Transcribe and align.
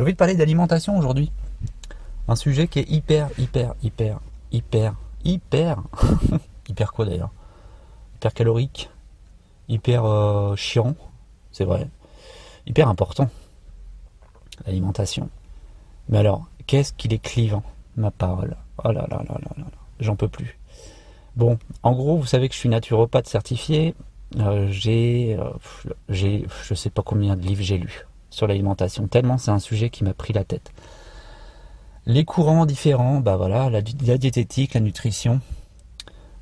J'ai 0.00 0.04
envie 0.04 0.12
de 0.14 0.16
parler 0.16 0.34
d'alimentation 0.34 0.96
aujourd'hui. 0.96 1.30
Un 2.26 2.34
sujet 2.34 2.68
qui 2.68 2.78
est 2.78 2.90
hyper, 2.90 3.28
hyper, 3.36 3.74
hyper, 3.82 4.18
hyper, 4.50 4.94
hyper, 5.26 5.82
hyper 6.70 6.92
quoi 6.94 7.04
d'ailleurs? 7.04 7.28
Hyper 8.16 8.32
calorique, 8.32 8.88
hyper 9.68 10.06
euh, 10.06 10.56
chiant, 10.56 10.94
c'est 11.52 11.66
vrai, 11.66 11.86
hyper 12.66 12.88
important. 12.88 13.28
L'alimentation. 14.64 15.28
Mais 16.08 16.16
alors, 16.16 16.46
qu'est-ce 16.66 16.94
qu'il 16.94 17.12
est 17.12 17.18
clivant, 17.18 17.62
ma 17.98 18.10
parole? 18.10 18.56
Oh 18.82 18.92
là 18.92 19.06
là 19.10 19.22
là 19.28 19.34
là 19.38 19.50
là, 19.58 19.64
j'en 20.00 20.16
peux 20.16 20.28
plus. 20.28 20.58
Bon, 21.36 21.58
en 21.82 21.92
gros, 21.92 22.16
vous 22.16 22.24
savez 22.24 22.48
que 22.48 22.54
je 22.54 22.58
suis 22.60 22.70
naturopathe 22.70 23.28
certifié. 23.28 23.94
Euh, 24.38 24.66
j'ai, 24.70 25.36
euh, 25.38 25.50
j'ai, 26.08 26.46
je 26.64 26.72
sais 26.72 26.88
pas 26.88 27.02
combien 27.02 27.36
de 27.36 27.42
livres 27.42 27.62
j'ai 27.62 27.76
lu 27.76 28.06
sur 28.30 28.46
l'alimentation. 28.46 29.06
Tellement 29.06 29.38
c'est 29.38 29.50
un 29.50 29.58
sujet 29.58 29.90
qui 29.90 30.04
m'a 30.04 30.14
pris 30.14 30.32
la 30.32 30.44
tête. 30.44 30.72
Les 32.06 32.24
courants 32.24 32.66
différents, 32.66 33.20
bah 33.20 33.36
voilà, 33.36 33.68
la, 33.70 33.82
diététique, 33.82 34.74
la 34.74 34.80
nutrition, 34.80 35.40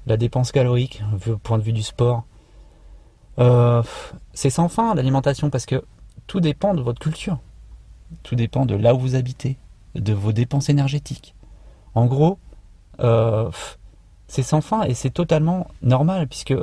la 0.06 0.16
dépense 0.16 0.52
calorique, 0.52 1.02
au 1.27 1.37
point 1.37 1.59
de 1.59 1.62
vue 1.62 1.73
du 1.73 1.82
sport. 1.82 2.24
Euh, 3.38 3.82
c'est 4.34 4.51
sans 4.51 4.69
fin 4.69 4.95
l'alimentation 4.95 5.51
parce 5.51 5.66
que 5.66 5.84
tout 6.27 6.41
dépend 6.41 6.74
de 6.74 6.80
votre 6.80 7.01
culture. 7.01 7.38
Tout 8.23 8.37
dépend 8.37 8.66
de 8.66 8.74
là 8.74 8.95
où 8.95 8.98
vous 8.98 9.15
habitez, 9.16 9.57
de 9.95 10.12
vos 10.12 10.32
dépenses 10.32 10.68
énergétiques. 10.68 11.34
En 11.95 12.07
gros, 12.07 12.38
euh, 13.01 13.51
c'est 14.29 14.43
sans 14.43 14.60
fin 14.60 14.82
et 14.82 14.95
c'est 14.95 15.10
totalement 15.10 15.68
normal 15.82 16.29
puisque, 16.29 16.54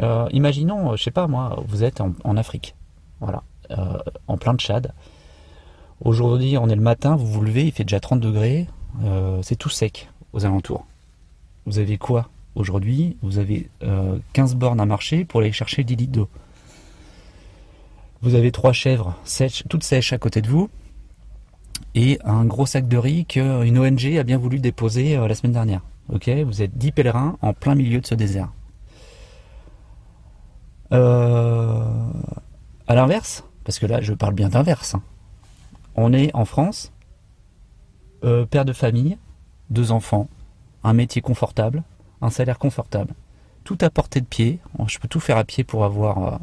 euh, 0.00 0.28
imaginons, 0.30 0.96
je 0.96 1.02
sais 1.02 1.10
pas 1.10 1.26
moi, 1.26 1.62
vous 1.66 1.84
êtes 1.84 2.00
en, 2.00 2.36
Afrique, 2.36 2.74
voilà, 3.20 3.42
en 4.26 4.36
plein 4.36 4.54
de 4.54 4.60
Tchad. 4.60 4.92
Aujourd'hui, 6.02 6.56
on 6.56 6.68
est 6.70 6.74
le 6.74 6.80
matin, 6.80 7.14
vous 7.14 7.26
vous 7.26 7.42
levez, 7.42 7.66
il 7.66 7.72
fait 7.72 7.84
déjà 7.84 8.00
30 8.00 8.20
degrés, 8.20 8.66
euh, 9.04 9.40
c'est 9.42 9.56
tout 9.56 9.68
sec 9.68 10.08
aux 10.32 10.46
alentours. 10.46 10.86
Vous 11.66 11.78
avez 11.78 11.98
quoi 11.98 12.30
aujourd'hui? 12.54 13.18
Vous 13.20 13.36
avez 13.36 13.68
15 14.32 14.54
euh, 14.54 14.56
bornes 14.56 14.80
à 14.80 14.86
marcher 14.86 15.26
pour 15.26 15.40
aller 15.40 15.52
chercher 15.52 15.84
10 15.84 15.96
litres 15.96 16.12
d'eau. 16.12 16.28
Vous 18.22 18.34
avez 18.34 18.50
trois 18.50 18.72
chèvres 18.72 19.14
sèches, 19.24 19.64
toutes 19.68 19.84
sèches 19.84 20.14
à 20.14 20.18
côté 20.18 20.40
de 20.40 20.48
vous 20.48 20.70
et 21.94 22.18
un 22.24 22.46
gros 22.46 22.66
sac 22.66 22.88
de 22.88 22.96
riz 22.96 23.26
qu'une 23.26 23.78
ONG 23.78 24.16
a 24.18 24.22
bien 24.22 24.38
voulu 24.38 24.58
déposer 24.58 25.18
euh, 25.18 25.28
la 25.28 25.34
semaine 25.34 25.52
dernière. 25.52 25.82
Vous 26.08 26.62
êtes 26.62 26.76
10 26.76 26.92
pèlerins 26.92 27.36
en 27.42 27.52
plein 27.52 27.74
milieu 27.74 28.00
de 28.00 28.06
ce 28.06 28.14
désert. 28.14 28.48
à 30.90 31.84
l'inverse, 32.88 33.44
parce 33.64 33.78
que 33.78 33.86
là 33.86 34.00
je 34.00 34.12
parle 34.12 34.34
bien 34.34 34.48
d'inverse, 34.48 34.94
hein, 34.94 35.02
on 35.94 36.12
est 36.12 36.34
en 36.34 36.44
France, 36.44 36.92
euh, 38.24 38.46
père 38.46 38.64
de 38.64 38.72
famille, 38.72 39.18
deux 39.70 39.92
enfants, 39.92 40.28
un 40.84 40.92
métier 40.92 41.22
confortable, 41.22 41.82
un 42.22 42.30
salaire 42.30 42.58
confortable, 42.58 43.14
tout 43.64 43.78
à 43.80 43.90
portée 43.90 44.20
de 44.20 44.26
pied. 44.26 44.58
Je 44.86 44.98
peux 44.98 45.08
tout 45.08 45.20
faire 45.20 45.36
à 45.36 45.44
pied 45.44 45.64
pour 45.64 45.84
avoir, 45.84 46.34
euh, 46.34 46.38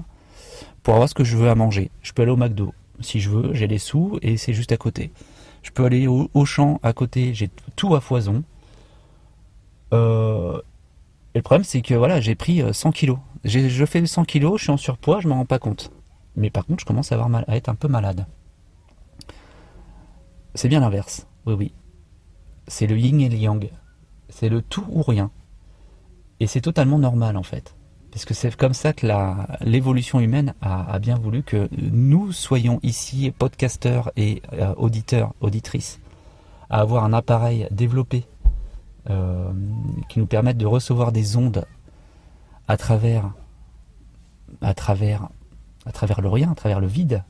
pour 0.83 0.93
avoir 0.95 1.09
ce 1.09 1.13
que 1.13 1.23
je 1.23 1.37
veux 1.37 1.49
à 1.49 1.55
manger. 1.55 1.91
Je 2.01 2.13
peux 2.13 2.23
aller 2.23 2.31
au 2.31 2.37
McDo 2.37 2.73
si 2.99 3.19
je 3.19 3.29
veux, 3.29 3.53
j'ai 3.53 3.67
les 3.67 3.77
sous 3.77 4.17
et 4.21 4.37
c'est 4.37 4.53
juste 4.53 4.71
à 4.71 4.77
côté. 4.77 5.11
Je 5.61 5.71
peux 5.71 5.85
aller 5.85 6.07
au, 6.07 6.45
champ 6.45 6.79
à 6.81 6.93
côté, 6.93 7.33
j'ai 7.33 7.49
tout 7.75 7.93
à 7.95 8.01
foison. 8.01 8.43
Euh, 9.93 10.59
et 11.33 11.39
le 11.39 11.43
problème, 11.43 11.63
c'est 11.63 11.81
que 11.81 11.93
voilà, 11.93 12.21
j'ai 12.21 12.35
pris 12.35 12.63
100 12.71 12.91
kilos. 12.91 13.19
Je 13.43 13.85
fais 13.85 14.05
100 14.05 14.25
kilos, 14.25 14.59
je 14.59 14.63
suis 14.63 14.71
en 14.71 14.77
surpoids, 14.77 15.19
je 15.19 15.27
m'en 15.27 15.35
rends 15.35 15.45
pas 15.45 15.59
compte. 15.59 15.91
Mais 16.37 16.49
par 16.49 16.65
contre, 16.65 16.81
je 16.81 16.85
commence 16.85 17.11
à, 17.11 17.15
avoir 17.15 17.43
à 17.47 17.57
être 17.57 17.67
un 17.67 17.75
peu 17.75 17.89
malade. 17.89 18.25
C'est 20.55 20.69
bien 20.69 20.79
l'inverse. 20.79 21.27
Oui, 21.45 21.53
oui. 21.53 21.73
C'est 22.67 22.87
le 22.87 22.97
yin 22.97 23.19
et 23.19 23.29
le 23.29 23.37
yang. 23.37 23.69
C'est 24.29 24.49
le 24.49 24.61
tout 24.61 24.85
ou 24.89 25.01
rien. 25.01 25.31
Et 26.39 26.47
c'est 26.47 26.61
totalement 26.61 26.99
normal 26.99 27.35
en 27.37 27.43
fait. 27.43 27.75
Parce 28.11 28.23
que 28.25 28.33
c'est 28.33 28.55
comme 28.55 28.73
ça 28.73 28.93
que 28.93 29.05
l'évolution 29.61 30.19
humaine 30.19 30.53
a, 30.61 30.97
bien 30.99 31.15
voulu 31.15 31.43
que 31.43 31.69
nous 31.77 32.31
soyons 32.31 32.79
ici 32.81 33.31
podcasteurs 33.37 34.11
et 34.15 34.41
euh, 34.53 34.73
auditeurs, 34.75 35.33
auditrices, 35.41 35.99
à 36.69 36.79
avoir 36.79 37.03
un 37.03 37.13
appareil 37.13 37.67
développé 37.69 38.25
euh, 39.09 39.51
qui 40.09 40.19
nous 40.19 40.25
permette 40.25 40.57
de 40.57 40.65
recevoir 40.65 41.11
des 41.11 41.37
ondes 41.37 41.65
à 42.67 42.77
travers, 42.77 43.31
à 44.61 44.73
travers, 44.73 45.29
à 45.87 45.91
travers 45.91 46.21
le 46.21 46.29
rien, 46.29 46.51
à 46.51 46.55
travers 46.55 46.79
le 46.79 46.87
vide, 46.87 47.23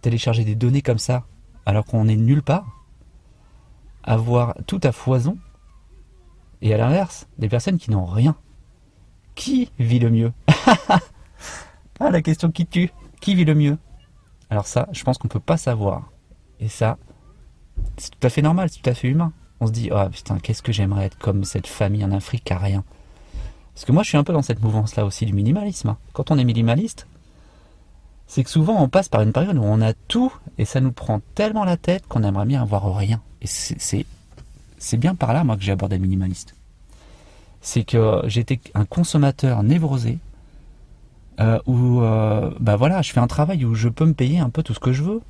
télécharger 0.00 0.44
des 0.44 0.54
données 0.54 0.82
comme 0.82 0.98
ça 0.98 1.24
alors 1.66 1.84
qu'on 1.84 2.08
est 2.08 2.16
nulle 2.16 2.42
part, 2.42 2.66
avoir 4.02 4.54
tout 4.66 4.80
à 4.84 4.92
foison, 4.92 5.36
et 6.62 6.72
à 6.72 6.78
l'inverse, 6.78 7.28
des 7.38 7.48
personnes 7.48 7.78
qui 7.78 7.90
n'ont 7.90 8.06
rien. 8.06 8.36
Qui 9.34 9.70
vit 9.78 9.98
le 9.98 10.10
mieux? 10.10 10.32
Ah, 12.00 12.10
la 12.10 12.22
question 12.22 12.52
qui 12.52 12.64
tue. 12.64 12.90
Qui 13.20 13.34
vit 13.34 13.44
le 13.44 13.56
mieux? 13.56 13.76
Alors 14.50 14.68
ça, 14.68 14.86
je 14.92 15.02
pense 15.02 15.18
qu'on 15.18 15.26
ne 15.26 15.32
peut 15.32 15.40
pas 15.40 15.56
savoir. 15.56 16.12
Et 16.60 16.68
ça, 16.68 16.96
c'est 17.96 18.10
tout 18.10 18.24
à 18.24 18.30
fait 18.30 18.40
normal, 18.40 18.70
c'est 18.70 18.80
tout 18.80 18.88
à 18.88 18.94
fait 18.94 19.08
humain. 19.08 19.32
On 19.58 19.66
se 19.66 19.72
dit, 19.72 19.90
oh 19.92 20.08
putain, 20.08 20.38
qu'est-ce 20.38 20.62
que 20.62 20.70
j'aimerais 20.70 21.06
être 21.06 21.18
comme 21.18 21.42
cette 21.42 21.66
famille 21.66 22.04
en 22.04 22.12
Afrique 22.12 22.52
à 22.52 22.58
rien? 22.58 22.84
Parce 23.74 23.84
que 23.84 23.90
moi, 23.90 24.04
je 24.04 24.10
suis 24.10 24.16
un 24.16 24.22
peu 24.22 24.32
dans 24.32 24.42
cette 24.42 24.62
mouvance-là 24.62 25.04
aussi 25.04 25.26
du 25.26 25.32
minimalisme. 25.32 25.96
Quand 26.12 26.30
on 26.30 26.38
est 26.38 26.44
minimaliste, 26.44 27.08
c'est 28.28 28.44
que 28.44 28.50
souvent 28.50 28.80
on 28.80 28.88
passe 28.88 29.08
par 29.08 29.22
une 29.22 29.32
période 29.32 29.56
où 29.56 29.64
on 29.64 29.80
a 29.80 29.94
tout 29.94 30.32
et 30.58 30.66
ça 30.66 30.80
nous 30.80 30.92
prend 30.92 31.20
tellement 31.34 31.64
la 31.64 31.78
tête 31.78 32.06
qu'on 32.06 32.22
aimerait 32.22 32.44
bien 32.44 32.62
avoir 32.62 32.94
rien. 32.94 33.22
Et 33.40 33.46
c'est, 33.46 34.04
bien 34.98 35.14
par 35.14 35.32
là, 35.32 35.44
moi, 35.44 35.56
que 35.56 35.62
j'ai 35.62 35.72
abordé 35.72 35.96
le 35.96 36.02
minimaliste. 36.02 36.54
C'est 37.62 37.84
que 37.84 38.22
j'étais 38.26 38.60
un 38.74 38.84
consommateur 38.84 39.62
névrosé 39.62 40.18
euh, 41.40 41.58
où, 41.66 42.02
euh, 42.02 42.50
bah 42.60 42.76
voilà, 42.76 43.00
je 43.00 43.12
fais 43.12 43.20
un 43.20 43.26
travail 43.26 43.64
où 43.64 43.74
je 43.74 43.88
peux 43.88 44.04
me 44.04 44.14
payer 44.14 44.40
un 44.40 44.50
peu 44.50 44.62
tout 44.62 44.74
ce 44.74 44.80
que 44.80 44.92
je 44.92 45.02
veux. 45.02 45.20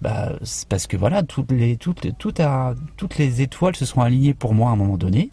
Bah, 0.00 0.32
parce 0.68 0.86
que 0.86 0.96
voilà, 0.96 1.24
toutes 1.24 1.50
les, 1.50 1.76
toutes, 1.76 2.06
toutes, 2.16 3.18
les 3.18 3.42
étoiles 3.42 3.74
se 3.74 3.84
sont 3.84 4.02
alignées 4.02 4.34
pour 4.34 4.54
moi 4.54 4.70
à 4.70 4.74
un 4.74 4.76
moment 4.76 4.96
donné. 4.96 5.30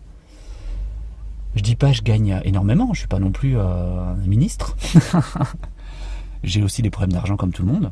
Je 1.56 1.62
dis 1.62 1.75
pas 1.75 1.91
je 1.91 2.02
gagne 2.02 2.41
énormément, 2.44 2.94
je 2.94 3.00
suis 3.00 3.08
pas 3.08 3.19
non 3.19 3.31
plus 3.31 3.56
euh, 3.56 4.16
ministre. 4.25 4.75
J'ai 6.43 6.63
aussi 6.63 6.81
des 6.81 6.89
problèmes 6.89 7.13
d'argent 7.13 7.37
comme 7.37 7.51
tout 7.51 7.63
le 7.65 7.71
monde. 7.71 7.91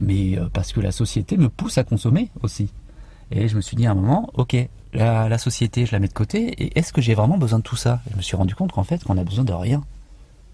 Mais 0.00 0.38
euh, 0.38 0.48
parce 0.52 0.72
que 0.72 0.80
la 0.80 0.92
société 0.92 1.36
me 1.36 1.48
pousse 1.48 1.78
à 1.78 1.84
consommer 1.84 2.30
aussi. 2.42 2.70
Et 3.30 3.48
je 3.48 3.56
me 3.56 3.60
suis 3.60 3.76
dit 3.76 3.86
à 3.86 3.90
un 3.90 3.94
moment, 3.94 4.30
ok, 4.34 4.56
la, 4.94 5.38
société, 5.38 5.84
je 5.84 5.92
la 5.92 5.98
mets 5.98 6.08
de 6.08 6.12
côté, 6.12 6.48
et 6.62 6.78
est-ce 6.78 6.92
que 6.92 7.02
j'ai 7.02 7.14
vraiment 7.14 7.36
besoin 7.36 7.58
de 7.58 7.64
tout 7.64 7.76
ça? 7.76 8.00
Je 8.10 8.16
me 8.16 8.22
suis 8.22 8.36
rendu 8.36 8.54
compte 8.54 8.72
qu'en 8.72 8.84
fait, 8.84 9.04
qu'on 9.04 9.18
a 9.18 9.24
besoin 9.24 9.44
de 9.44 9.52
rien 9.52 9.84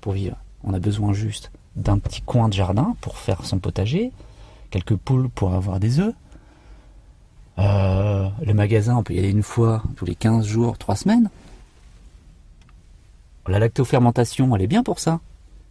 pour 0.00 0.12
vivre. 0.12 0.36
On 0.64 0.74
a 0.74 0.80
besoin 0.80 1.12
juste 1.12 1.52
d'un 1.76 1.98
petit 1.98 2.20
coin 2.20 2.48
de 2.48 2.54
jardin 2.54 2.96
pour 3.00 3.18
faire 3.18 3.44
son 3.44 3.58
potager, 3.58 4.10
quelques 4.70 4.96
poules 4.96 5.28
pour 5.28 5.54
avoir 5.54 5.78
des 5.78 6.00
œufs. 6.00 6.14
Euh, 7.58 8.28
le 8.44 8.54
magasin, 8.54 8.96
on 8.96 9.02
peut 9.04 9.14
y 9.14 9.18
aller 9.18 9.30
une 9.30 9.42
fois 9.44 9.82
tous 9.96 10.04
les 10.04 10.16
15 10.16 10.46
jours, 10.46 10.78
3 10.78 10.96
semaines. 10.96 11.30
La 13.46 13.58
lactofermentation, 13.58 14.54
elle 14.56 14.62
est 14.62 14.66
bien 14.66 14.82
pour 14.82 14.98
ça. 14.98 15.20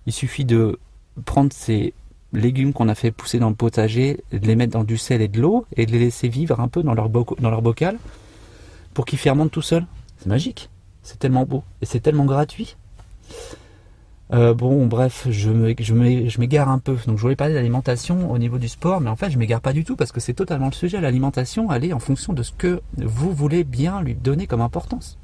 Il 0.06 0.14
suffit 0.14 0.46
de 0.46 0.80
prendre 1.26 1.52
ces 1.54 1.94
légumes 2.34 2.74
qu'on 2.74 2.90
a 2.90 2.96
fait 2.96 3.12
pousser 3.12 3.40
dans 3.40 3.50
le 3.50 3.56
potager, 3.56 4.24
de 4.32 4.46
les 4.46 4.56
mettre 4.56 4.74
dans 4.74 4.84
du 4.84 4.98
sel 4.98 5.22
et 5.22 5.28
de 5.28 5.40
l'eau 5.40 5.66
et 5.78 5.86
de 5.86 5.92
les 5.92 6.00
laisser 6.00 6.28
vivre 6.28 6.60
un 6.60 6.68
peu 6.68 6.84
dans 6.84 6.94
leur, 6.94 7.10
bocal 7.62 7.98
pour 8.94 9.06
qu'ils 9.06 9.20
fermentent 9.20 9.52
tout 9.52 9.62
seuls. 9.62 9.86
C'est 10.18 10.28
magique. 10.28 10.70
C'est 11.04 11.20
tellement 11.20 11.46
beau 11.46 11.64
et 11.82 11.86
c'est 11.86 12.00
tellement 12.00 12.26
gratuit. 12.26 12.76
Euh, 14.34 14.54
bon, 14.54 14.88
bref, 14.88 15.28
je 15.30 15.52
m'égare 16.40 16.70
un 16.70 16.80
peu. 16.80 16.98
Donc, 17.06 17.18
je 17.18 17.22
voulais 17.22 17.36
parler 17.36 17.54
d'alimentation 17.54 18.32
au 18.32 18.38
niveau 18.40 18.58
du 18.58 18.68
sport, 18.68 19.00
mais 19.00 19.10
en 19.10 19.16
fait, 19.16 19.30
je 19.30 19.38
m'égare 19.38 19.62
pas 19.62 19.74
du 19.74 19.84
tout 19.84 19.96
parce 19.96 20.12
que 20.12 20.20
c'est 20.20 20.34
totalement 20.34 20.68
le 20.68 20.74
sujet. 20.74 21.02
L'alimentation, 21.02 21.72
elle 21.72 21.86
est 21.86 21.94
en 21.94 22.00
fonction 22.00 22.34
de 22.34 22.42
ce 22.42 22.52
que 22.52 22.82
vous 22.98 23.32
voulez 23.32 23.64
bien 23.64 24.02
lui 24.02 24.16
donner 24.16 24.48
comme 24.48 24.62
importance. 24.62 25.20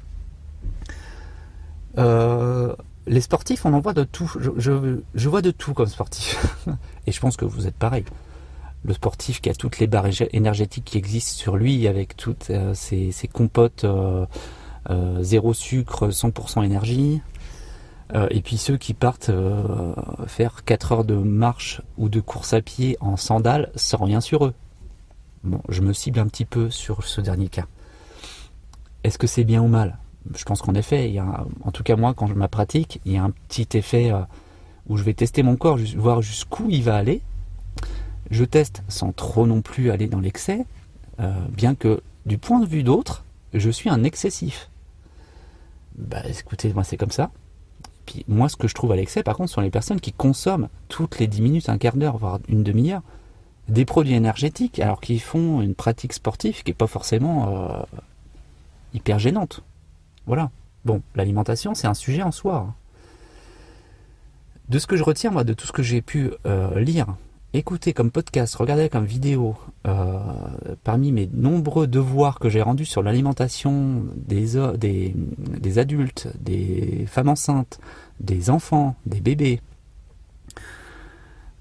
Euh, 1.98 2.74
les 3.10 3.20
sportifs, 3.20 3.66
on 3.66 3.74
en 3.74 3.80
voit 3.80 3.92
de 3.92 4.04
tout. 4.04 4.30
Je, 4.56 5.28
vois 5.28 5.42
de 5.42 5.50
tout 5.50 5.74
comme 5.74 5.88
sportif. 5.88 6.46
Et 7.06 7.12
je 7.12 7.20
pense 7.20 7.36
que 7.36 7.44
vous 7.44 7.66
êtes 7.66 7.74
pareil. 7.74 8.04
Le 8.84 8.94
sportif 8.94 9.40
qui 9.40 9.50
a 9.50 9.54
toutes 9.54 9.80
les 9.80 9.88
barres 9.88 10.06
énergétiques 10.32 10.84
qui 10.84 10.96
existent 10.98 11.36
sur 11.36 11.56
lui, 11.56 11.88
avec 11.88 12.16
toutes 12.16 12.50
euh, 12.50 12.72
ses, 12.72 13.12
compotes 13.30 13.84
euh, 13.84 14.24
euh, 14.88 15.22
zéro 15.22 15.52
sucre, 15.52 16.08
100% 16.08 16.64
énergie. 16.64 17.20
et 18.30 18.40
puis 18.42 18.58
ceux 18.58 18.76
qui 18.76 18.94
partent 18.94 19.30
faire 20.26 20.64
4 20.64 20.92
heures 20.92 21.04
de 21.04 21.14
marche 21.14 21.82
ou 21.98 22.08
de 22.08 22.20
course 22.20 22.54
à 22.54 22.62
pied 22.62 22.96
en 23.00 23.16
sandales 23.16 23.70
sans 23.74 24.04
rien 24.04 24.20
sur 24.20 24.46
eux. 24.46 24.54
Bon, 25.42 25.60
je 25.68 25.80
me 25.80 25.92
cible 25.92 26.20
un 26.20 26.26
petit 26.26 26.44
peu 26.44 26.70
sur 26.70 27.04
ce 27.04 27.20
dernier 27.20 27.48
cas. 27.48 27.66
Est-ce 29.04 29.18
que 29.18 29.26
c'est 29.26 29.44
bien 29.44 29.62
ou 29.62 29.68
mal? 29.68 29.98
Je 30.34 30.44
pense 30.44 30.62
qu'en 30.62 30.74
effet, 30.74 31.08
il 31.08 31.14
y 31.14 31.18
a, 31.18 31.44
en 31.64 31.70
tout 31.70 31.82
cas 31.82 31.96
moi, 31.96 32.14
quand 32.14 32.26
je 32.26 32.34
ma 32.34 32.48
pratique, 32.48 33.00
il 33.04 33.12
y 33.12 33.16
a 33.16 33.24
un 33.24 33.30
petit 33.30 33.68
effet 33.76 34.12
euh, 34.12 34.20
où 34.88 34.96
je 34.96 35.02
vais 35.02 35.14
tester 35.14 35.42
mon 35.42 35.56
corps, 35.56 35.78
voir 35.96 36.22
jusqu'où 36.22 36.66
il 36.68 36.82
va 36.82 36.96
aller. 36.96 37.22
Je 38.30 38.44
teste 38.44 38.82
sans 38.88 39.12
trop 39.12 39.46
non 39.46 39.60
plus 39.62 39.90
aller 39.90 40.06
dans 40.06 40.20
l'excès, 40.20 40.64
euh, 41.20 41.32
bien 41.50 41.74
que 41.74 42.02
du 42.26 42.38
point 42.38 42.60
de 42.60 42.66
vue 42.66 42.82
d'autres, 42.82 43.24
je 43.54 43.70
suis 43.70 43.90
un 43.90 44.04
excessif. 44.04 44.70
Bah 45.96 46.22
écoutez, 46.28 46.72
moi 46.72 46.84
c'est 46.84 46.96
comme 46.96 47.10
ça. 47.10 47.30
Puis 48.06 48.24
moi 48.28 48.48
ce 48.48 48.56
que 48.56 48.68
je 48.68 48.74
trouve 48.74 48.92
à 48.92 48.96
l'excès 48.96 49.22
par 49.22 49.36
contre 49.36 49.50
sont 49.50 49.60
les 49.60 49.70
personnes 49.70 50.00
qui 50.00 50.12
consomment 50.12 50.68
toutes 50.88 51.18
les 51.18 51.26
10 51.26 51.42
minutes, 51.42 51.68
un 51.68 51.78
quart 51.78 51.96
d'heure, 51.96 52.18
voire 52.18 52.38
une 52.48 52.62
demi-heure, 52.62 53.02
des 53.68 53.84
produits 53.84 54.14
énergétiques 54.14 54.78
alors 54.78 55.00
qu'ils 55.00 55.20
font 55.20 55.60
une 55.60 55.74
pratique 55.74 56.12
sportive 56.12 56.62
qui 56.62 56.70
n'est 56.70 56.74
pas 56.74 56.86
forcément 56.86 57.70
euh, 57.70 57.82
hyper 58.94 59.18
gênante. 59.18 59.62
Voilà. 60.26 60.50
Bon, 60.84 61.02
l'alimentation 61.14 61.74
c'est 61.74 61.86
un 61.86 61.94
sujet 61.94 62.22
en 62.22 62.32
soi. 62.32 62.74
De 64.68 64.78
ce 64.78 64.86
que 64.86 64.96
je 64.96 65.02
retiens 65.02 65.30
moi 65.30 65.44
de 65.44 65.52
tout 65.52 65.66
ce 65.66 65.72
que 65.72 65.82
j'ai 65.82 66.00
pu 66.00 66.30
euh, 66.46 66.78
lire 66.80 67.16
écouter 67.52 67.92
comme 67.92 68.10
podcast, 68.10 68.54
regarder 68.54 68.88
comme 68.88 69.04
vidéo, 69.04 69.56
euh, 69.86 70.18
parmi 70.84 71.12
mes 71.12 71.28
nombreux 71.32 71.86
devoirs 71.86 72.38
que 72.38 72.48
j'ai 72.48 72.62
rendus 72.62 72.84
sur 72.84 73.02
l'alimentation 73.02 74.04
des, 74.14 74.56
des, 74.76 75.78
adultes, 75.78 76.28
des 76.38 77.06
femmes 77.06 77.28
enceintes, 77.28 77.80
des 78.20 78.50
enfants, 78.50 78.94
des 79.06 79.20
bébés, 79.20 79.60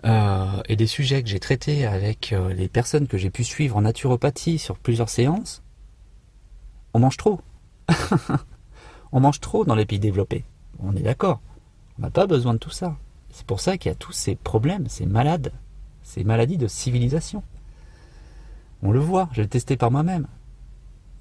euh, 0.05 0.61
et 0.69 0.75
des 0.75 0.87
sujets 0.87 1.23
que 1.23 1.29
j'ai 1.29 1.39
traités 1.39 1.85
avec 1.85 2.31
euh, 2.31 2.53
les 2.53 2.69
personnes 2.69 3.07
que 3.07 3.17
j'ai 3.17 3.29
pu 3.29 3.43
suivre 3.43 3.75
en 3.75 3.81
naturopathie 3.81 4.59
sur 4.59 4.77
plusieurs 4.77 5.09
séances, 5.09 5.63
on 6.93 6.99
mange 6.99 7.17
trop. 7.17 7.41
on 9.11 9.19
mange 9.19 9.39
trop 9.39 9.65
dans 9.65 9.75
les 9.75 9.85
pays 9.85 9.99
développés. 9.99 10.45
On 10.79 10.95
est 10.95 11.01
d'accord. 11.01 11.41
On 11.97 12.03
n'a 12.03 12.09
pas 12.09 12.27
besoin 12.27 12.53
de 12.53 12.59
tout 12.59 12.69
ça. 12.69 12.95
C'est 13.29 13.45
pour 13.45 13.59
ça 13.59 13.77
qu'il 13.77 13.89
y 13.89 13.91
a 13.91 13.95
tous 13.95 14.11
ces 14.11 14.35
problèmes, 14.35 14.87
ces 14.87 15.05
malades 15.05 15.51
ces 16.09 16.23
maladies 16.23 16.57
de 16.57 16.67
civilisation. 16.67 17.43
On 18.81 18.91
le 18.91 18.99
voit, 18.99 19.29
je 19.31 19.41
l'ai 19.41 19.47
testé 19.47 19.77
par 19.77 19.91
moi-même. 19.91 20.25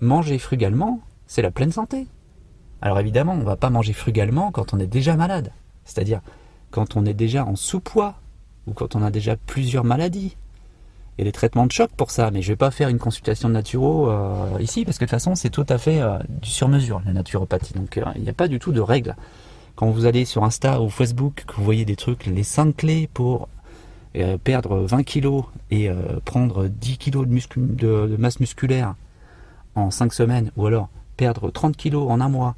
Manger 0.00 0.38
frugalement, 0.38 1.00
c'est 1.26 1.42
la 1.42 1.50
pleine 1.50 1.72
santé. 1.72 2.06
Alors 2.80 2.98
évidemment, 2.98 3.32
on 3.32 3.38
ne 3.38 3.44
va 3.44 3.56
pas 3.56 3.68
manger 3.68 3.92
frugalement 3.92 4.50
quand 4.50 4.72
on 4.72 4.78
est 4.78 4.86
déjà 4.86 5.14
malade, 5.14 5.52
c'est-à-dire 5.84 6.22
quand 6.70 6.96
on 6.96 7.04
est 7.04 7.12
déjà 7.12 7.44
en 7.44 7.54
sous-poids 7.54 8.14
ou 8.66 8.72
quand 8.72 8.96
on 8.96 9.02
a 9.02 9.10
déjà 9.10 9.36
plusieurs 9.36 9.84
maladies. 9.84 10.38
Des 11.18 11.32
traitements 11.32 11.66
de 11.66 11.72
choc 11.72 11.90
pour 11.96 12.12
ça, 12.12 12.30
mais 12.30 12.42
je 12.42 12.52
vais 12.52 12.56
pas 12.56 12.70
faire 12.70 12.88
une 12.88 13.00
consultation 13.00 13.48
de 13.48 13.54
naturo 13.54 14.08
euh, 14.08 14.56
ici 14.60 14.84
parce 14.84 14.98
que 14.98 15.04
de 15.04 15.08
toute 15.08 15.18
façon 15.18 15.34
c'est 15.34 15.50
tout 15.50 15.66
à 15.68 15.76
fait 15.76 16.00
euh, 16.00 16.16
du 16.28 16.48
sur-mesure 16.48 17.02
la 17.04 17.12
naturopathie. 17.12 17.74
Donc 17.74 17.98
euh, 17.98 18.04
il 18.14 18.22
n'y 18.22 18.28
a 18.28 18.32
pas 18.32 18.46
du 18.46 18.60
tout 18.60 18.70
de 18.70 18.80
règles. 18.80 19.16
Quand 19.74 19.90
vous 19.90 20.06
allez 20.06 20.24
sur 20.24 20.44
Insta 20.44 20.80
ou 20.80 20.88
Facebook, 20.88 21.44
que 21.44 21.56
vous 21.56 21.64
voyez 21.64 21.84
des 21.84 21.96
trucs, 21.96 22.26
les 22.26 22.44
5 22.44 22.76
clés 22.76 23.08
pour 23.12 23.48
perdre 24.42 24.78
20 24.78 25.04
kilos 25.04 25.44
et 25.70 25.88
prendre 26.24 26.66
10 26.66 26.98
kilos 26.98 27.28
de, 27.28 28.16
masse 28.18 28.40
musculaire 28.40 28.96
en 29.76 29.92
5 29.92 30.12
semaines, 30.12 30.50
ou 30.56 30.66
alors 30.66 30.88
perdre 31.16 31.50
30 31.52 31.76
kilos 31.76 32.10
en 32.10 32.20
un 32.20 32.28
mois 32.28 32.56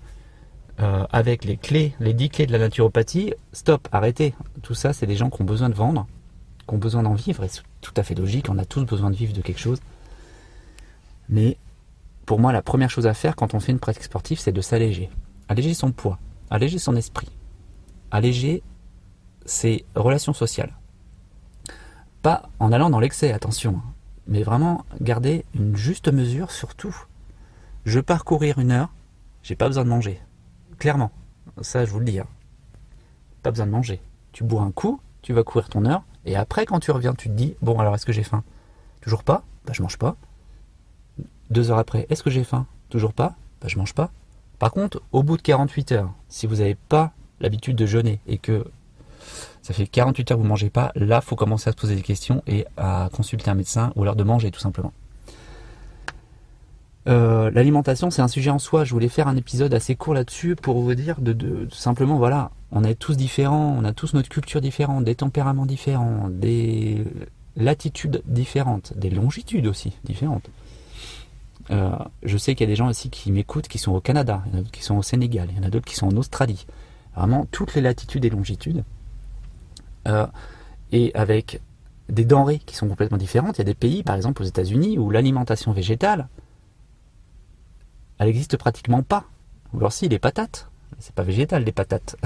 avec 0.78 1.44
les 1.44 1.58
clés, 1.58 1.94
les 2.00 2.14
10 2.14 2.30
clés 2.30 2.46
de 2.46 2.52
la 2.52 2.58
naturopathie, 2.58 3.34
stop, 3.52 3.86
arrêtez. 3.92 4.32
Tout 4.62 4.72
ça, 4.72 4.94
c'est 4.94 5.06
des 5.06 5.16
gens 5.16 5.28
qui 5.28 5.42
ont 5.42 5.44
besoin 5.44 5.68
de 5.68 5.74
vendre, 5.74 6.06
qui 6.66 6.74
ont 6.74 6.78
besoin 6.78 7.02
d'en 7.02 7.12
vivre, 7.12 7.44
et 7.44 7.48
tout 7.80 7.94
à 7.96 8.02
fait 8.02 8.14
logique, 8.14 8.48
on 8.48 8.58
a 8.58 8.64
tous 8.64 8.84
besoin 8.84 9.10
de 9.10 9.16
vivre 9.16 9.32
de 9.32 9.40
quelque 9.40 9.60
chose. 9.60 9.80
Mais 11.28 11.56
pour 12.26 12.38
moi, 12.38 12.52
la 12.52 12.62
première 12.62 12.90
chose 12.90 13.06
à 13.06 13.14
faire 13.14 13.36
quand 13.36 13.54
on 13.54 13.60
fait 13.60 13.72
une 13.72 13.78
pratique 13.78 14.04
sportive, 14.04 14.38
c'est 14.38 14.52
de 14.52 14.60
s'alléger. 14.60 15.10
Alléger 15.48 15.74
son 15.74 15.92
poids, 15.92 16.18
alléger 16.50 16.78
son 16.78 16.94
esprit, 16.96 17.28
alléger 18.10 18.62
ses 19.46 19.84
relations 19.94 20.32
sociales. 20.32 20.72
Pas 22.22 22.48
en 22.58 22.72
allant 22.72 22.90
dans 22.90 23.00
l'excès, 23.00 23.32
attention, 23.32 23.76
hein. 23.84 23.92
mais 24.26 24.42
vraiment 24.42 24.84
garder 25.00 25.44
une 25.54 25.76
juste 25.76 26.12
mesure 26.12 26.50
sur 26.50 26.74
tout. 26.74 26.94
Je 27.84 27.98
pars 27.98 28.24
courir 28.24 28.58
une 28.58 28.72
heure, 28.72 28.90
j'ai 29.42 29.56
pas 29.56 29.66
besoin 29.66 29.84
de 29.84 29.88
manger. 29.88 30.20
Clairement, 30.78 31.10
ça 31.62 31.84
je 31.84 31.90
vous 31.90 31.98
le 31.98 32.04
dis. 32.04 32.20
Hein. 32.20 32.26
Pas 33.42 33.50
besoin 33.50 33.66
de 33.66 33.72
manger. 33.72 34.00
Tu 34.32 34.44
bois 34.44 34.62
un 34.62 34.70
coup, 34.70 35.00
tu 35.22 35.32
vas 35.32 35.42
courir 35.42 35.68
ton 35.68 35.84
heure, 35.86 36.02
et 36.24 36.36
après 36.36 36.66
quand 36.66 36.80
tu 36.80 36.90
reviens, 36.90 37.14
tu 37.14 37.28
te 37.28 37.34
dis 37.34 37.56
bon 37.62 37.78
alors 37.78 37.94
est-ce 37.94 38.06
que 38.06 38.12
j'ai 38.12 38.22
faim? 38.22 38.44
Toujours 39.00 39.24
pas? 39.24 39.42
Bah 39.66 39.72
je 39.74 39.82
mange 39.82 39.98
pas. 39.98 40.16
Deux 41.50 41.70
heures 41.70 41.78
après, 41.78 42.06
est-ce 42.10 42.22
que 42.22 42.30
j'ai 42.30 42.44
faim? 42.44 42.66
Toujours 42.88 43.12
pas? 43.12 43.34
Bah 43.60 43.68
je 43.68 43.78
mange 43.78 43.94
pas. 43.94 44.10
Par 44.58 44.72
contre, 44.72 45.02
au 45.12 45.22
bout 45.22 45.36
de 45.36 45.42
48 45.42 45.92
heures, 45.92 46.12
si 46.28 46.46
vous 46.46 46.56
n'avez 46.56 46.74
pas 46.74 47.12
l'habitude 47.40 47.76
de 47.76 47.86
jeûner 47.86 48.20
et 48.26 48.38
que 48.38 48.66
ça 49.62 49.72
fait 49.74 49.86
48 49.86 50.30
heures 50.30 50.36
que 50.36 50.40
vous 50.40 50.44
ne 50.44 50.50
mangez 50.50 50.70
pas, 50.70 50.92
là, 50.94 51.20
faut 51.20 51.36
commencer 51.36 51.68
à 51.68 51.72
se 51.72 51.76
poser 51.76 51.96
des 51.96 52.02
questions 52.02 52.42
et 52.46 52.66
à 52.76 53.08
consulter 53.12 53.50
un 53.50 53.54
médecin 53.54 53.92
ou 53.96 54.02
alors 54.02 54.16
de 54.16 54.24
manger 54.24 54.50
tout 54.50 54.60
simplement. 54.60 54.92
Euh, 57.08 57.50
l'alimentation, 57.52 58.10
c'est 58.10 58.22
un 58.22 58.28
sujet 58.28 58.50
en 58.50 58.58
soi. 58.58 58.84
Je 58.84 58.92
voulais 58.92 59.08
faire 59.08 59.28
un 59.28 59.36
épisode 59.36 59.72
assez 59.72 59.96
court 59.96 60.14
là-dessus 60.14 60.56
pour 60.56 60.80
vous 60.80 60.94
dire 60.94 61.20
de, 61.20 61.66
simplement, 61.72 62.16
voilà, 62.16 62.50
on 62.72 62.84
est 62.84 62.94
tous 62.94 63.16
différents, 63.16 63.76
on 63.78 63.84
a 63.84 63.92
tous 63.92 64.14
notre 64.14 64.28
culture 64.28 64.60
différente, 64.60 65.04
des 65.04 65.14
tempéraments 65.14 65.66
différents, 65.66 66.28
des 66.30 67.04
latitudes 67.56 68.22
différentes, 68.26 68.92
des 68.96 69.10
longitudes 69.10 69.66
aussi 69.66 69.96
différentes. 70.04 70.48
Euh, 71.70 71.90
je 72.22 72.36
sais 72.36 72.54
qu'il 72.54 72.66
y 72.66 72.70
a 72.70 72.72
des 72.72 72.76
gens 72.76 72.88
aussi 72.88 73.10
qui 73.10 73.30
m'écoutent 73.30 73.68
qui 73.68 73.78
sont 73.78 73.92
au 73.92 74.00
Canada, 74.00 74.42
qui 74.72 74.82
sont 74.82 74.96
au 74.96 75.02
Sénégal, 75.02 75.48
il 75.50 75.56
y 75.56 75.60
en 75.60 75.62
a 75.62 75.70
d'autres 75.70 75.86
qui 75.86 75.94
sont 75.94 76.08
en 76.08 76.16
Australie. 76.16 76.66
Vraiment 77.16 77.46
toutes 77.50 77.74
les 77.74 77.80
latitudes 77.80 78.24
et 78.24 78.30
longitudes. 78.30 78.84
Euh, 80.08 80.26
et 80.92 81.12
avec 81.14 81.60
des 82.08 82.24
denrées 82.24 82.58
qui 82.58 82.74
sont 82.74 82.88
complètement 82.88 83.18
différentes. 83.18 83.58
Il 83.58 83.60
y 83.60 83.62
a 83.62 83.64
des 83.64 83.74
pays, 83.74 84.02
par 84.02 84.16
exemple 84.16 84.42
aux 84.42 84.46
États-Unis, 84.46 84.98
où 84.98 85.10
l'alimentation 85.10 85.72
végétale, 85.72 86.28
elle 88.20 88.26
n'existe 88.26 88.58
pratiquement 88.58 89.02
pas. 89.02 89.24
Ou 89.72 89.78
alors 89.78 89.92
si, 89.92 90.08
les 90.08 90.18
patates. 90.18 90.68
C'est 90.98 91.14
pas 91.14 91.22
végétal, 91.22 91.64
les 91.64 91.72
patates. 91.72 92.16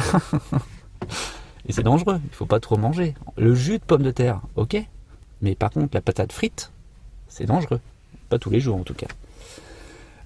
et 1.69 1.73
c'est 1.73 1.85
dangereux, 1.85 2.21
il 2.23 2.35
faut 2.35 2.47
pas 2.47 2.59
trop 2.59 2.77
manger. 2.77 3.15
Le 3.37 3.55
jus 3.55 3.79
de 3.79 3.85
pomme 3.85 4.03
de 4.03 4.11
terre, 4.11 4.41
ok. 4.57 4.77
Mais 5.41 5.55
par 5.55 5.71
contre, 5.71 5.95
la 5.95 6.01
patate 6.01 6.33
frite, 6.33 6.73
c'est 7.29 7.47
dangereux. 7.47 7.81
Pas 8.29 8.41
tous 8.41 8.51
les 8.51 8.59
jours 8.59 8.77
en 8.77 8.83
tout 8.83 8.95
cas. 8.95 9.07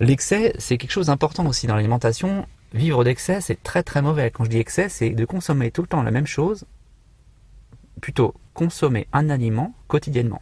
L'excès, 0.00 0.54
c'est 0.58 0.78
quelque 0.78 0.92
chose 0.92 1.08
d'important 1.08 1.44
aussi 1.46 1.66
dans 1.66 1.76
l'alimentation. 1.76 2.46
Vivre 2.72 3.04
d'excès, 3.04 3.42
c'est 3.42 3.62
très 3.62 3.82
très 3.82 4.00
mauvais. 4.00 4.30
Quand 4.30 4.44
je 4.44 4.50
dis 4.50 4.58
excès, 4.58 4.88
c'est 4.88 5.10
de 5.10 5.24
consommer 5.26 5.70
tout 5.70 5.82
le 5.82 5.88
temps 5.88 6.02
la 6.02 6.10
même 6.10 6.26
chose 6.26 6.64
plutôt 8.00 8.34
consommer 8.54 9.06
un 9.12 9.28
aliment 9.28 9.74
quotidiennement. 9.86 10.40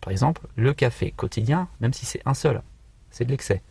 Par 0.00 0.10
exemple, 0.10 0.42
le 0.56 0.74
café 0.74 1.12
quotidien, 1.12 1.68
même 1.80 1.92
si 1.94 2.04
c'est 2.04 2.20
un 2.26 2.34
seul, 2.34 2.60
c'est 3.10 3.24
de 3.24 3.30
l'excès. 3.30 3.62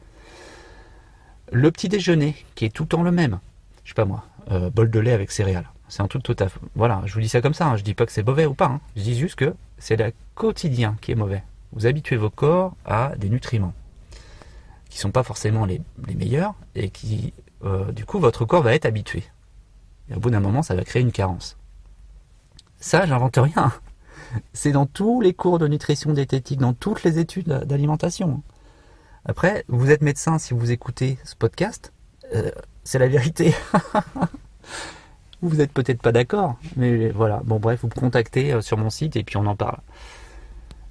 Le 1.51 1.70
petit 1.72 1.89
déjeuner, 1.89 2.36
qui 2.55 2.65
est 2.65 2.70
tout 2.70 2.84
le 2.84 2.89
temps 2.89 3.03
le 3.03 3.12
même, 3.12 3.39
je 3.84 3.89
sais 3.89 3.96
pas 3.96 4.05
moi, 4.05 4.25
euh, 4.51 4.70
bol 4.70 4.89
de 4.89 5.00
lait 5.00 5.12
avec 5.12 5.31
céréales. 5.31 5.70
C'est 5.89 6.01
un 6.01 6.08
tout 6.08 6.36
à. 6.39 6.48
Voilà, 6.75 7.01
je 7.05 7.13
vous 7.13 7.20
dis 7.20 7.27
ça 7.27 7.41
comme 7.41 7.53
ça, 7.53 7.67
hein. 7.67 7.75
je 7.75 7.84
dis 7.84 7.93
pas 7.93 8.05
que 8.05 8.13
c'est 8.13 8.25
mauvais 8.25 8.46
ou 8.46 8.53
pas, 8.53 8.67
hein. 8.67 8.79
je 8.96 9.01
dis 9.01 9.20
juste 9.20 9.36
que 9.36 9.53
c'est 9.77 9.98
le 9.98 10.13
quotidien 10.36 10.96
qui 11.01 11.12
est 11.12 11.15
mauvais. 11.15 11.43
Vous 11.74 11.86
habituez 11.86 12.15
vos 12.15 12.29
corps 12.29 12.75
à 12.86 13.13
des 13.17 13.29
nutriments 13.29 13.74
qui 14.91 15.00
sont 15.00 15.12
pas 15.12 15.24
forcément 15.24 15.65
les, 15.65 15.81
meilleurs 16.15 16.53
et 16.75 16.89
qui, 16.89 17.34
euh, 17.63 17.91
du 17.93 18.05
coup, 18.05 18.20
votre 18.20 18.46
corps 18.46 18.62
va 18.62 18.75
être 18.75 18.86
habitué. 18.86 19.24
Et 20.10 20.15
au 20.15 20.20
bout 20.20 20.29
d'un 20.29 20.41
moment, 20.41 20.62
ça 20.62 20.75
va 20.75 20.84
créer 20.84 21.01
une 21.01 21.13
carence. 21.13 21.58
Ça, 22.79 23.05
j'invente 23.05 23.38
rien. 23.38 23.72
C'est 24.53 24.72
dans 24.72 24.86
tous 24.86 25.22
les 25.22 25.34
cours 25.34 25.60
de 25.60 25.67
nutrition 25.67 26.13
diététique, 26.13 26.60
dans 26.60 26.74
toutes 26.74 27.03
les 27.03 27.20
études 27.20 27.50
d'alimentation. 27.50 28.43
Après, 29.25 29.65
vous 29.67 29.91
êtes 29.91 30.01
médecin 30.01 30.39
si 30.39 30.53
vous 30.53 30.71
écoutez 30.71 31.17
ce 31.23 31.35
podcast, 31.35 31.93
euh, 32.33 32.51
c'est 32.83 32.97
la 32.97 33.07
vérité. 33.07 33.53
vous 35.41 35.57
n'êtes 35.57 35.71
peut-être 35.71 36.01
pas 36.01 36.11
d'accord, 36.11 36.57
mais 36.75 37.09
voilà. 37.09 37.41
Bon, 37.45 37.59
bref, 37.59 37.81
vous 37.81 37.87
me 37.87 37.99
contactez 37.99 38.51
euh, 38.51 38.61
sur 38.61 38.77
mon 38.77 38.89
site 38.89 39.15
et 39.15 39.23
puis 39.23 39.37
on 39.37 39.45
en 39.45 39.55
parle. 39.55 39.77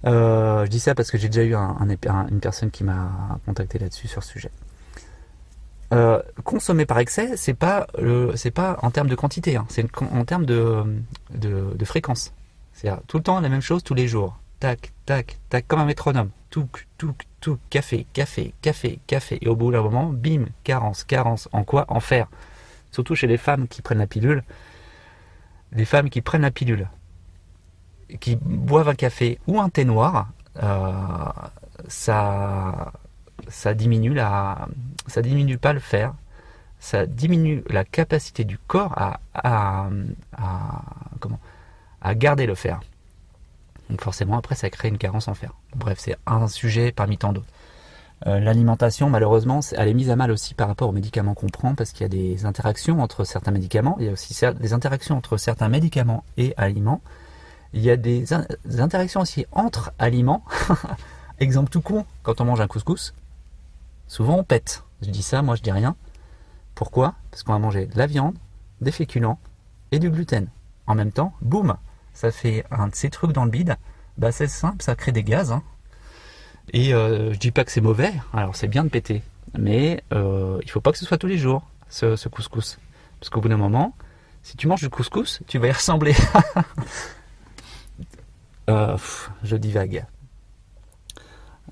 Euh, 0.06 0.64
je 0.64 0.70
dis 0.70 0.80
ça 0.80 0.94
parce 0.94 1.10
que 1.10 1.18
j'ai 1.18 1.28
déjà 1.28 1.44
eu 1.44 1.54
une 1.54 2.40
personne 2.40 2.70
qui 2.70 2.84
m'a 2.84 3.38
contacté 3.46 3.78
là-dessus 3.78 4.08
sur 4.08 4.22
ce 4.22 4.30
sujet. 4.30 4.50
Consommer 6.44 6.87
par 6.87 7.00
excès, 7.00 7.37
c'est 7.37 7.52
pas 7.54 7.88
c'est 8.37 8.52
pas 8.52 8.78
en 8.82 8.92
termes 8.92 9.08
de 9.08 9.16
quantité, 9.16 9.56
hein. 9.56 9.66
c'est 9.68 9.84
en 10.00 10.25
termes 10.25 10.46
de, 10.46 10.84
de, 11.34 11.84
fréquence. 11.84 12.32
C'est-à-dire 12.72 13.02
tout 13.08 13.16
le 13.16 13.25
temps 13.25 13.40
la 13.40 13.49
même 13.49 13.60
chose 13.60 13.82
tous 13.82 13.94
les 13.94 14.06
jours. 14.06 14.38
Tac, 14.60 14.92
tac, 15.04 15.40
tac, 15.49 15.66
comme 15.66 15.80
un 15.80 15.87
métronome. 15.87 16.30
Touc, 16.50 16.87
touc, 16.96 17.26
touc, 17.40 17.59
café, 17.70 18.06
café, 18.12 18.54
café, 18.62 19.00
café. 19.06 19.38
Et 19.40 19.49
au 19.49 19.56
bout 19.56 19.73
d'un 19.73 19.82
moment, 19.82 20.06
bim, 20.06 20.47
carence, 20.64 21.04
carence. 21.04 21.49
En 21.52 21.64
quoi 21.64 21.85
En 21.88 22.00
fer. 22.00 22.28
Surtout 22.90 23.14
chez 23.14 23.26
les 23.26 23.37
femmes 23.37 23.68
qui 23.68 23.82
prennent 23.82 23.99
la 23.99 24.06
pilule. 24.06 24.44
Les 25.73 25.85
femmes 25.85 26.11
qui 26.11 26.20
prennent 26.20 26.42
la 26.42 26.50
pilule, 26.50 26.88
qui 28.18 28.37
boivent 28.37 28.88
un 28.88 28.94
café 28.94 29.38
ou 29.47 29.61
un 29.61 29.68
thé 29.68 29.85
noir, 29.85 30.28
euh, 30.62 30.88
ça, 31.87 32.92
ça 33.47 33.75
diminue 33.75 34.12
la, 34.12 34.68
ça 35.06 35.23
diminue 35.23 35.59
pas 35.59 35.73
le 35.73 35.78
fer, 35.78 36.12
ça 36.80 37.06
diminue 37.06 37.62
la 37.68 37.85
capacité 37.85 38.44
du 38.44 38.59
corps 38.59 38.94
à, 38.97 39.20
à, 39.35 39.88
comment, 41.20 41.38
à 42.00 42.14
garder 42.14 42.47
le 42.47 42.54
fer. 42.54 42.80
Donc 43.90 44.00
forcément, 44.00 44.38
après, 44.38 44.54
ça 44.54 44.70
crée 44.70 44.88
une 44.88 44.99
carence 44.99 45.28
en 45.28 45.35
fer. 45.35 45.52
Bref, 45.75 45.99
c'est 46.00 46.16
un 46.26 46.47
sujet 46.49 46.92
parmi 46.92 47.18
tant 47.18 47.32
d'autres. 47.32 47.47
Euh, 48.26 48.38
l'alimentation, 48.38 49.09
malheureusement, 49.11 49.61
elle 49.73 49.88
est 49.88 49.94
mise 49.94 50.11
à 50.11 50.16
mal 50.16 50.30
aussi 50.30 50.54
par 50.54 50.68
rapport 50.68 50.90
aux 50.90 50.92
médicaments 50.92 51.35
qu'on 51.35 51.49
prend 51.49 51.75
parce 51.75 51.92
qu'il 51.92 52.02
y 52.02 52.04
a 52.04 52.09
des 52.09 52.44
interactions 52.44 53.02
entre 53.02 53.25
certains 53.25 53.50
médicaments. 53.50 53.97
Il 53.99 54.06
y 54.06 54.09
a 54.09 54.12
aussi 54.12 54.38
des 54.61 54.73
interactions 54.73 55.16
entre 55.16 55.38
certains 55.38 55.68
médicaments 55.68 56.23
et 56.37 56.54
aliments. 56.56 57.00
Il 57.73 57.82
y 57.82 57.90
a 57.90 57.97
des, 57.97 58.25
des 58.64 58.80
interactions 58.80 59.20
aussi 59.20 59.47
entre 59.52 59.92
aliments. 59.99 60.44
Exemple 61.40 61.70
tout 61.70 61.80
con, 61.80 62.04
quand 62.23 62.40
on 62.40 62.44
mange 62.44 62.61
un 62.61 62.66
couscous, 62.66 63.14
souvent 64.06 64.37
on 64.37 64.44
pète. 64.44 64.85
Je 65.00 65.11
dis 65.11 65.23
ça, 65.23 65.40
moi 65.40 65.56
je 65.56 65.62
dis 65.62 65.73
rien. 65.73 65.97
Pourquoi? 66.75 67.14
Parce 67.30 67.42
qu'on 67.42 67.52
va 67.52 67.59
manger 67.59 67.87
de 67.87 67.97
la 67.97 68.06
viande, 68.06 68.37
des 68.82 68.92
féculents 68.92 69.38
et 69.92 69.99
du 69.99 70.11
gluten. 70.11 70.49
En 70.87 70.94
même 70.94 71.12
temps, 71.12 71.32
boum, 71.40 71.76
ça 72.20 72.30
fait 72.30 72.66
un 72.70 72.88
de 72.88 72.94
ces 72.94 73.08
trucs 73.08 73.32
dans 73.32 73.46
le 73.46 73.50
bide. 73.50 73.76
Bah 74.18 74.30
c'est 74.30 74.46
simple, 74.46 74.82
ça 74.82 74.94
crée 74.94 75.10
des 75.10 75.24
gaz. 75.24 75.52
Hein. 75.52 75.62
Et 76.74 76.92
euh, 76.92 77.32
je 77.32 77.38
dis 77.38 77.50
pas 77.50 77.64
que 77.64 77.72
c'est 77.72 77.80
mauvais, 77.80 78.12
alors 78.34 78.54
c'est 78.54 78.68
bien 78.68 78.84
de 78.84 78.90
péter, 78.90 79.22
mais 79.58 80.04
euh, 80.12 80.58
il 80.62 80.70
faut 80.70 80.82
pas 80.82 80.92
que 80.92 80.98
ce 80.98 81.06
soit 81.06 81.16
tous 81.16 81.26
les 81.26 81.38
jours, 81.38 81.62
ce, 81.88 82.28
couscous. 82.28 82.78
Parce 83.18 83.30
qu'au 83.30 83.40
bout 83.40 83.48
d'un 83.48 83.56
moment, 83.56 83.96
si 84.42 84.58
tu 84.58 84.68
manges 84.68 84.82
du 84.82 84.90
couscous, 84.90 85.40
tu 85.46 85.58
vas 85.58 85.68
y 85.68 85.72
ressembler. 85.72 86.14
euh, 88.70 88.98
je 89.42 89.56
divague. 89.56 90.04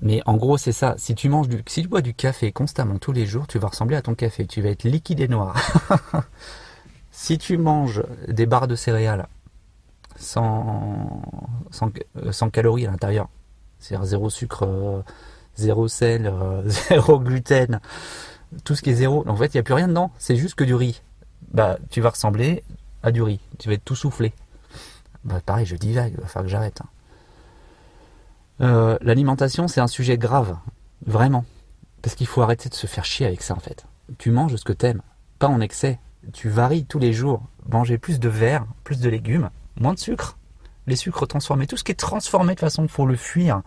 Mais 0.01 0.21
en 0.25 0.35
gros, 0.35 0.57
c'est 0.57 0.71
ça. 0.71 0.95
Si 0.97 1.13
tu 1.13 1.29
manges 1.29 1.47
du, 1.49 1.61
si 1.67 1.83
tu 1.83 1.87
bois 1.87 2.01
du 2.01 2.15
café 2.15 2.51
constamment 2.51 2.97
tous 2.97 3.11
les 3.11 3.27
jours, 3.27 3.45
tu 3.45 3.59
vas 3.59 3.67
ressembler 3.67 3.97
à 3.97 4.01
ton 4.01 4.15
café. 4.15 4.47
Tu 4.47 4.61
vas 4.61 4.69
être 4.69 4.83
liquide 4.83 5.19
et 5.19 5.27
noir. 5.27 5.55
si 7.11 7.37
tu 7.37 7.57
manges 7.57 8.01
des 8.27 8.45
barres 8.45 8.67
de 8.67 8.75
céréales 8.75 9.27
sans, 10.19 11.21
sans, 11.71 11.91
euh, 12.17 12.49
calories 12.49 12.85
à 12.85 12.91
l'intérieur, 12.91 13.29
c'est-à-dire 13.79 14.05
zéro 14.05 14.29
sucre, 14.29 14.65
euh, 14.65 15.01
zéro 15.55 15.87
sel, 15.87 16.27
euh, 16.27 16.61
zéro 16.65 17.19
gluten, 17.19 17.79
tout 18.63 18.75
ce 18.75 18.81
qui 18.81 18.91
est 18.91 18.95
zéro. 18.95 19.23
En 19.27 19.35
fait, 19.35 19.47
il 19.47 19.57
n'y 19.57 19.61
a 19.61 19.63
plus 19.63 19.73
rien 19.73 19.87
dedans, 19.87 20.11
c'est 20.17 20.35
juste 20.35 20.55
que 20.55 20.63
du 20.63 20.75
riz. 20.75 21.01
Bah, 21.53 21.77
tu 21.89 22.01
vas 22.01 22.09
ressembler 22.09 22.63
à 23.01 23.11
du 23.11 23.23
riz, 23.23 23.39
tu 23.57 23.69
vas 23.69 23.75
être 23.75 23.85
tout 23.85 23.95
soufflé. 23.95 24.33
Bah, 25.23 25.41
pareil, 25.43 25.65
je 25.65 25.75
divague, 25.75 26.13
il 26.13 26.21
va 26.21 26.27
falloir 26.27 26.45
que 26.45 26.51
j'arrête. 26.51 26.81
Hein. 26.81 28.97
L'alimentation, 29.01 29.69
c'est 29.69 29.81
un 29.81 29.87
sujet 29.87 30.17
grave, 30.17 30.57
vraiment. 31.05 31.45
Parce 32.01 32.15
qu'il 32.15 32.27
faut 32.27 32.41
arrêter 32.41 32.69
de 32.69 32.73
se 32.73 32.87
faire 32.87 33.05
chier 33.05 33.25
avec 33.25 33.41
ça, 33.41 33.53
en 33.53 33.59
fait. 33.59 33.85
Tu 34.17 34.31
manges 34.31 34.55
ce 34.55 34.65
que 34.65 34.73
t'aimes, 34.73 35.01
pas 35.37 35.47
en 35.47 35.61
excès. 35.61 35.99
Tu 36.33 36.49
varies 36.49 36.85
tous 36.85 36.99
les 36.99 37.13
jours. 37.13 37.41
Manger 37.69 37.97
plus 37.97 38.19
de 38.19 38.27
verre, 38.27 38.65
plus 38.83 38.99
de 38.99 39.09
légumes, 39.09 39.49
moins 39.79 39.93
de 39.93 39.99
sucre 39.99 40.37
les 40.89 40.95
sucres 40.95 41.27
transformés, 41.27 41.67
tout 41.67 41.77
ce 41.77 41.83
qui 41.83 41.91
est 41.91 41.95
transformé 41.95 42.55
de 42.55 42.59
façon, 42.59 42.83
il 42.83 42.89
faut 42.89 43.05
le 43.05 43.15
fuir. 43.15 43.61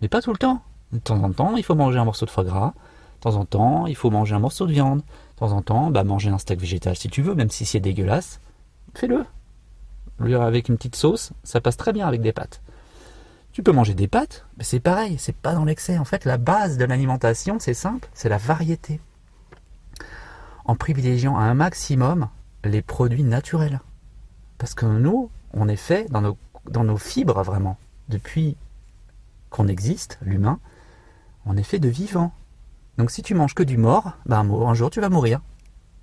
Mais 0.00 0.08
pas 0.08 0.22
tout 0.22 0.30
le 0.30 0.38
temps. 0.38 0.62
De 0.92 0.98
temps 0.98 1.22
en 1.22 1.32
temps, 1.32 1.56
il 1.56 1.64
faut 1.64 1.74
manger 1.74 1.98
un 1.98 2.04
morceau 2.04 2.26
de 2.26 2.30
foie 2.30 2.44
gras. 2.44 2.74
De 3.16 3.22
temps 3.22 3.36
en 3.36 3.44
temps, 3.44 3.86
il 3.86 3.96
faut 3.96 4.10
manger 4.10 4.34
un 4.34 4.38
morceau 4.38 4.66
de 4.66 4.72
viande. 4.72 5.00
De 5.00 5.38
temps 5.38 5.52
en 5.52 5.62
temps, 5.62 5.90
bah, 5.90 6.04
manger 6.04 6.30
un 6.30 6.38
steak 6.38 6.60
végétal 6.60 6.96
si 6.96 7.08
tu 7.08 7.22
veux, 7.22 7.34
même 7.34 7.50
si 7.50 7.64
c'est 7.64 7.80
dégueulasse. 7.80 8.40
Fais-le. 8.94 9.24
Avec 10.36 10.68
une 10.68 10.76
petite 10.76 10.96
sauce, 10.96 11.32
ça 11.44 11.60
passe 11.60 11.78
très 11.78 11.92
bien 11.92 12.06
avec 12.06 12.20
des 12.20 12.32
pâtes. 12.32 12.60
Tu 13.52 13.62
peux 13.62 13.72
manger 13.72 13.94
des 13.94 14.06
pâtes, 14.06 14.44
mais 14.58 14.64
c'est 14.64 14.80
pareil, 14.80 15.16
c'est 15.18 15.34
pas 15.34 15.54
dans 15.54 15.64
l'excès. 15.64 15.98
En 15.98 16.04
fait, 16.04 16.24
la 16.24 16.36
base 16.36 16.76
de 16.76 16.84
l'alimentation, 16.84 17.58
c'est 17.58 17.74
simple, 17.74 18.08
c'est 18.12 18.28
la 18.28 18.36
variété. 18.36 19.00
En 20.66 20.76
privilégiant 20.76 21.36
un 21.36 21.54
maximum 21.54 22.28
les 22.64 22.82
produits 22.82 23.24
naturels. 23.24 23.80
Parce 24.58 24.74
que 24.74 24.84
nous, 24.84 25.30
on 25.52 25.68
est 25.68 25.76
fait 25.76 26.10
dans 26.10 26.84
nos 26.84 26.96
fibres 26.96 27.42
vraiment. 27.42 27.78
Depuis 28.08 28.56
qu'on 29.50 29.68
existe, 29.68 30.18
l'humain, 30.22 30.58
on 31.46 31.56
est 31.56 31.62
fait 31.62 31.78
de 31.78 31.88
vivant. 31.88 32.32
Donc 32.98 33.10
si 33.10 33.22
tu 33.22 33.34
manges 33.34 33.54
que 33.54 33.62
du 33.62 33.76
mort, 33.76 34.12
ben 34.26 34.38
un 34.38 34.74
jour 34.74 34.90
tu 34.90 35.00
vas 35.00 35.08
mourir. 35.08 35.40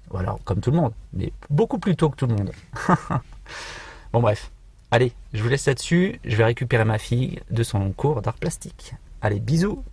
Voilà, 0.09 0.37
comme 0.45 0.61
tout 0.61 0.71
le 0.71 0.77
monde, 0.77 0.93
mais 1.13 1.33
beaucoup 1.49 1.79
plus 1.79 1.95
tôt 1.95 2.09
que 2.09 2.15
tout 2.15 2.27
le 2.27 2.35
monde. 2.35 2.51
bon 4.13 4.21
bref, 4.21 4.51
allez, 4.89 5.11
je 5.33 5.43
vous 5.43 5.49
laisse 5.49 5.65
là-dessus, 5.65 6.19
je 6.23 6.35
vais 6.37 6.45
récupérer 6.45 6.85
ma 6.85 6.97
fille 6.97 7.41
de 7.51 7.63
son 7.63 7.91
cours 7.91 8.21
d'art 8.21 8.35
plastique. 8.35 8.95
Allez, 9.21 9.39
bisous 9.39 9.83